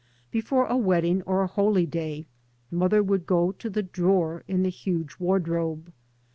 Before 0.31 0.65
a 0.65 0.77
wedding 0.77 1.21
or 1.27 1.43
a 1.43 1.47
holy 1.47 1.85
day 1.85 2.25
mother 2.71 3.03
would 3.03 3.27
go 3.27 3.51
to 3.51 3.69
thf 3.69 3.91
drawer 3.91 4.41
in 4.47 4.63
the 4.63 4.69
huge 4.71 5.17
wardrobe. 5.19 5.93